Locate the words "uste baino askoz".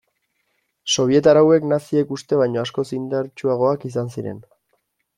2.17-2.89